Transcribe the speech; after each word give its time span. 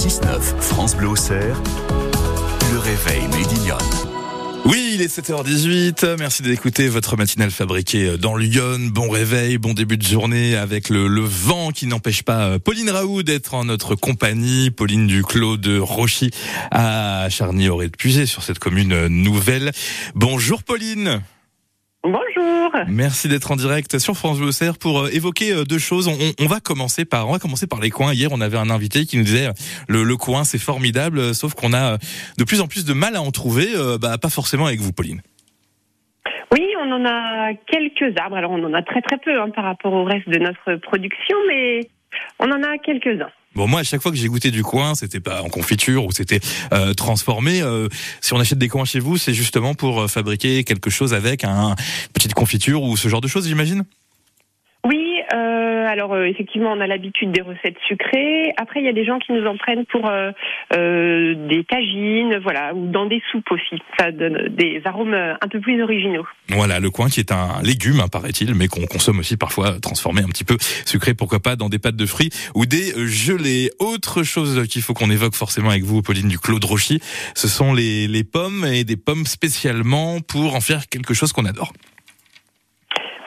6-9, 0.00 0.40
France 0.60 0.96
Bleu 0.96 1.10
le 2.72 2.78
réveil 2.78 3.20
Médillon. 3.36 3.76
Oui, 4.64 4.92
il 4.94 5.02
est 5.02 5.14
7h18. 5.14 6.16
Merci 6.18 6.42
d'écouter 6.42 6.88
votre 6.88 7.18
matinale 7.18 7.50
fabriquée 7.50 8.16
dans 8.16 8.34
Lyon. 8.34 8.78
Bon 8.94 9.10
réveil, 9.10 9.58
bon 9.58 9.74
début 9.74 9.98
de 9.98 10.02
journée 10.02 10.56
avec 10.56 10.88
le, 10.88 11.04
vent 11.20 11.70
qui 11.70 11.86
n'empêche 11.86 12.22
pas 12.22 12.46
euh, 12.46 12.58
Pauline 12.58 12.88
Raoult 12.88 13.24
d'être 13.24 13.52
en 13.52 13.66
notre 13.66 13.94
compagnie. 13.94 14.70
Pauline 14.70 15.06
Duclos 15.06 15.58
de 15.58 15.78
Rochy 15.78 16.30
à 16.70 17.28
Charny-Auré 17.28 17.88
de 17.88 17.96
Puisé 17.96 18.24
sur 18.24 18.42
cette 18.42 18.58
commune 18.58 19.06
nouvelle. 19.08 19.70
Bonjour 20.14 20.62
Pauline. 20.62 21.20
Bonjour. 22.02 22.72
Merci 22.88 23.28
d'être 23.28 23.50
en 23.52 23.56
direct 23.56 23.98
sur 23.98 24.14
France 24.14 24.38
Bleu 24.38 24.48
Auxerre 24.48 24.78
pour 24.78 25.00
euh, 25.00 25.10
évoquer 25.12 25.52
euh, 25.52 25.64
deux 25.64 25.78
choses. 25.78 26.08
On, 26.08 26.16
on, 26.42 26.46
va 26.46 26.58
commencer 26.58 27.04
par 27.04 27.28
on 27.28 27.32
va 27.32 27.38
commencer 27.38 27.66
par 27.66 27.78
les 27.78 27.90
coins. 27.90 28.14
Hier, 28.14 28.30
on 28.32 28.40
avait 28.40 28.56
un 28.56 28.70
invité 28.70 29.04
qui 29.04 29.18
nous 29.18 29.24
disait 29.24 29.48
euh, 29.48 29.52
le, 29.86 30.02
le 30.02 30.16
coin 30.16 30.44
c'est 30.44 30.58
formidable, 30.58 31.34
sauf 31.34 31.52
qu'on 31.52 31.74
a 31.74 31.98
de 32.38 32.44
plus 32.44 32.62
en 32.62 32.68
plus 32.68 32.86
de 32.86 32.94
mal 32.94 33.16
à 33.16 33.22
en 33.22 33.30
trouver. 33.32 33.66
Bah, 34.00 34.16
pas 34.16 34.30
forcément 34.30 34.64
avec 34.64 34.80
vous, 34.80 34.92
Pauline. 34.92 35.20
Oui, 36.52 36.66
on 36.82 36.90
en 36.90 37.04
a 37.04 37.52
quelques 37.54 38.18
arbres. 38.18 38.36
Alors 38.36 38.52
on 38.52 38.64
en 38.64 38.72
a 38.72 38.82
très 38.82 39.02
très 39.02 39.18
peu 39.18 39.38
hein, 39.38 39.50
par 39.50 39.64
rapport 39.64 39.92
au 39.92 40.04
reste 40.04 40.28
de 40.28 40.38
notre 40.38 40.76
production, 40.76 41.36
mais 41.48 41.80
on 42.38 42.50
en 42.50 42.62
a 42.62 42.78
quelques-uns. 42.78 43.30
Bon, 43.54 43.66
moi, 43.66 43.80
à 43.80 43.82
chaque 43.82 44.00
fois 44.00 44.12
que 44.12 44.16
j'ai 44.16 44.28
goûté 44.28 44.52
du 44.52 44.62
coin, 44.62 44.94
c'était 44.94 45.18
pas 45.18 45.42
en 45.42 45.48
confiture 45.48 46.04
ou 46.04 46.12
c'était 46.12 46.38
euh, 46.72 46.94
transformé. 46.94 47.62
Euh, 47.62 47.88
si 48.20 48.32
on 48.32 48.38
achète 48.38 48.58
des 48.58 48.68
coins 48.68 48.84
chez 48.84 49.00
vous, 49.00 49.16
c'est 49.16 49.34
justement 49.34 49.74
pour 49.74 50.02
euh, 50.02 50.06
fabriquer 50.06 50.62
quelque 50.62 50.88
chose 50.88 51.14
avec 51.14 51.42
un 51.42 51.74
petite 52.14 52.34
confiture 52.34 52.82
ou 52.82 52.96
ce 52.96 53.08
genre 53.08 53.20
de 53.20 53.26
choses, 53.26 53.48
j'imagine? 53.48 53.84
Euh, 55.32 55.86
alors 55.86 56.12
euh, 56.12 56.24
effectivement, 56.24 56.72
on 56.72 56.80
a 56.80 56.86
l'habitude 56.86 57.32
des 57.32 57.40
recettes 57.40 57.76
sucrées. 57.86 58.52
Après, 58.56 58.80
il 58.80 58.86
y 58.86 58.88
a 58.88 58.92
des 58.92 59.04
gens 59.04 59.18
qui 59.18 59.32
nous 59.32 59.46
en 59.46 59.56
prennent 59.56 59.84
pour 59.86 60.08
euh, 60.08 60.30
euh, 60.76 61.34
des 61.48 61.64
tagines, 61.64 62.38
voilà, 62.42 62.74
ou 62.74 62.86
dans 62.86 63.06
des 63.06 63.22
soupes 63.30 63.50
aussi. 63.50 63.82
Ça 63.98 64.12
donne 64.12 64.48
des 64.48 64.82
arômes 64.84 65.14
un 65.14 65.48
peu 65.48 65.60
plus 65.60 65.82
originaux. 65.82 66.26
Voilà, 66.48 66.80
le 66.80 66.90
coin 66.90 67.08
qui 67.08 67.20
est 67.20 67.32
un 67.32 67.62
légume, 67.62 68.00
hein, 68.00 68.08
paraît-il, 68.10 68.54
mais 68.54 68.68
qu'on 68.68 68.86
consomme 68.86 69.18
aussi 69.18 69.36
parfois 69.36 69.78
transformé 69.80 70.22
un 70.22 70.28
petit 70.28 70.44
peu 70.44 70.56
sucré, 70.84 71.14
pourquoi 71.14 71.40
pas, 71.40 71.56
dans 71.56 71.68
des 71.68 71.78
pâtes 71.78 71.96
de 71.96 72.06
fruits 72.06 72.30
ou 72.54 72.66
des 72.66 72.92
gelées. 73.06 73.70
Autre 73.78 74.22
chose 74.22 74.66
qu'il 74.68 74.82
faut 74.82 74.94
qu'on 74.94 75.10
évoque 75.10 75.34
forcément 75.34 75.70
avec 75.70 75.82
vous, 75.82 76.02
Pauline 76.02 76.28
du 76.28 76.38
Claude 76.38 76.64
Rochy, 76.64 77.00
ce 77.34 77.48
sont 77.48 77.72
les 77.72 78.24
pommes 78.24 78.64
et 78.64 78.84
des 78.84 78.96
pommes 78.96 79.26
spécialement 79.26 80.20
pour 80.20 80.54
en 80.54 80.60
faire 80.60 80.88
quelque 80.88 81.14
chose 81.14 81.32
qu'on 81.32 81.46
adore. 81.46 81.72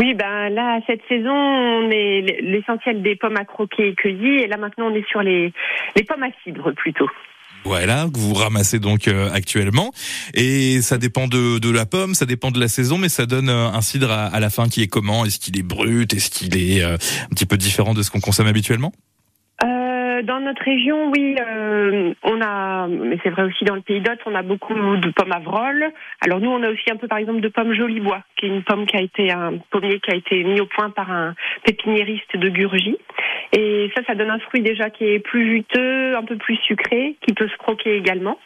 Oui, 0.00 0.14
ben 0.14 0.48
là, 0.48 0.80
cette 0.86 1.02
saison, 1.10 1.30
on 1.30 1.90
est 1.90 2.40
l'essentiel 2.40 3.02
des 3.02 3.16
pommes 3.16 3.36
à 3.36 3.44
croquer 3.44 3.88
et 3.88 3.94
cueillies, 3.94 4.44
et 4.44 4.46
là 4.46 4.56
maintenant, 4.56 4.86
on 4.90 4.94
est 4.94 5.06
sur 5.06 5.20
les, 5.20 5.52
les 5.94 6.04
pommes 6.04 6.22
à 6.22 6.30
cidre 6.42 6.72
plutôt. 6.72 7.08
Voilà, 7.64 8.06
que 8.10 8.18
vous 8.18 8.32
ramassez 8.32 8.78
donc 8.78 9.08
euh, 9.08 9.28
actuellement. 9.30 9.90
Et 10.32 10.80
ça 10.80 10.96
dépend 10.96 11.28
de, 11.28 11.58
de, 11.58 11.70
la 11.70 11.84
pomme, 11.84 12.14
ça 12.14 12.24
dépend 12.24 12.50
de 12.50 12.58
la 12.58 12.68
saison, 12.68 12.96
mais 12.96 13.10
ça 13.10 13.26
donne 13.26 13.50
euh, 13.50 13.68
un 13.68 13.82
cidre 13.82 14.10
à, 14.10 14.24
à 14.24 14.40
la 14.40 14.48
fin 14.48 14.70
qui 14.70 14.80
est 14.80 14.88
comment? 14.88 15.26
Est-ce 15.26 15.38
qu'il 15.38 15.58
est 15.58 15.62
brut? 15.62 16.14
Est-ce 16.14 16.30
qu'il 16.30 16.56
est 16.56 16.82
euh, 16.82 16.94
un 16.94 17.34
petit 17.34 17.44
peu 17.44 17.58
différent 17.58 17.92
de 17.92 18.02
ce 18.02 18.10
qu'on 18.10 18.20
consomme 18.20 18.46
habituellement? 18.46 18.92
Dans 20.22 20.40
notre 20.40 20.62
région, 20.62 21.10
oui, 21.10 21.36
euh, 21.40 22.12
on 22.22 22.40
a, 22.40 22.86
mais 22.88 23.18
c'est 23.22 23.30
vrai 23.30 23.44
aussi 23.44 23.64
dans 23.64 23.74
le 23.74 23.80
pays 23.80 24.00
d'Hôte, 24.00 24.20
on 24.26 24.34
a 24.34 24.42
beaucoup 24.42 24.74
de 24.74 25.10
pommes 25.10 25.32
à 25.32 25.38
vrol. 25.38 25.92
Alors 26.20 26.40
nous, 26.40 26.50
on 26.50 26.62
a 26.62 26.70
aussi 26.70 26.90
un 26.90 26.96
peu, 26.96 27.08
par 27.08 27.18
exemple, 27.18 27.40
de 27.40 27.48
pommes 27.48 27.72
Jolibois, 27.72 28.22
qui 28.36 28.46
est 28.46 28.48
une 28.48 28.62
pomme 28.62 28.86
qui 28.86 28.96
a 28.96 29.00
été 29.00 29.30
un 29.30 29.58
pommier 29.70 30.00
qui 30.00 30.10
a 30.10 30.14
été 30.14 30.42
mis 30.44 30.60
au 30.60 30.66
point 30.66 30.90
par 30.90 31.10
un 31.10 31.34
pépiniériste 31.64 32.36
de 32.36 32.48
Gurgie. 32.48 32.98
Et 33.52 33.90
ça, 33.96 34.02
ça 34.06 34.14
donne 34.14 34.30
un 34.30 34.38
fruit 34.38 34.62
déjà 34.62 34.90
qui 34.90 35.04
est 35.04 35.18
plus 35.18 35.56
juteux, 35.56 36.16
un 36.16 36.22
peu 36.22 36.36
plus 36.36 36.56
sucré, 36.56 37.16
qui 37.26 37.34
peut 37.34 37.48
se 37.48 37.56
croquer 37.56 37.96
également. 37.96 38.38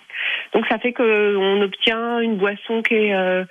Donc 0.55 0.65
ça 0.69 0.79
fait 0.79 0.93
qu'on 0.93 1.61
obtient 1.63 2.21
une 2.21 2.37
boisson 2.37 2.83
qui 2.83 2.95
est 2.95 3.15
euh, 3.15 3.45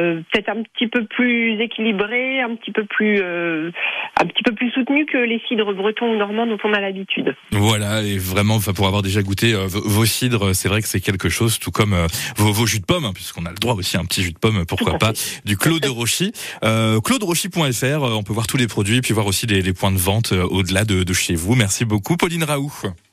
euh, 0.00 0.20
peut-être 0.32 0.48
un 0.48 0.62
petit 0.62 0.86
peu 0.86 1.04
plus 1.04 1.60
équilibrée, 1.60 2.40
un 2.40 2.56
petit 2.56 2.72
peu 2.72 2.84
plus 2.86 3.20
euh, 3.22 3.70
un 4.18 4.24
petit 4.24 4.42
peu 4.42 4.52
plus 4.52 4.70
soutenue 4.70 5.04
que 5.04 5.18
les 5.18 5.40
cidres 5.48 5.74
bretons 5.74 6.14
ou 6.14 6.16
normands 6.16 6.46
dont 6.46 6.58
on 6.64 6.72
a 6.72 6.80
l'habitude. 6.80 7.36
Voilà, 7.50 8.02
et 8.02 8.16
vraiment, 8.16 8.58
pour 8.74 8.86
avoir 8.86 9.02
déjà 9.02 9.22
goûté 9.22 9.52
vos 9.66 10.06
cidres, 10.06 10.54
c'est 10.54 10.68
vrai 10.68 10.80
que 10.80 10.88
c'est 10.88 11.00
quelque 11.00 11.28
chose, 11.28 11.58
tout 11.58 11.70
comme 11.70 11.94
vos, 12.36 12.52
vos, 12.52 12.66
jus 12.66 12.80
de 12.80 12.86
pommes, 12.86 13.04
hein, 13.04 13.12
puisqu'on 13.14 13.44
a 13.44 13.50
le 13.50 13.56
droit 13.56 13.74
aussi 13.74 13.98
à 13.98 14.00
un 14.00 14.04
petit 14.04 14.22
jus 14.22 14.32
de 14.32 14.38
pomme, 14.38 14.64
pourquoi 14.66 14.96
pas, 14.98 15.12
du 15.44 15.58
Claude 15.58 15.84
Rochy. 15.84 16.32
Euh, 16.64 17.00
ClaudeRochy.fr, 17.00 18.02
on 18.02 18.22
peut 18.22 18.32
voir 18.32 18.46
tous 18.46 18.56
les 18.56 18.66
produits, 18.66 19.02
puis 19.02 19.12
voir 19.12 19.26
aussi 19.26 19.46
les, 19.46 19.60
les 19.60 19.74
points 19.74 19.92
de 19.92 19.98
vente 19.98 20.32
au-delà 20.32 20.84
de, 20.84 21.02
de 21.02 21.12
chez 21.12 21.34
vous. 21.34 21.54
Merci 21.54 21.84
beaucoup, 21.84 22.16
Pauline 22.16 22.44
Raoult. 22.44 22.96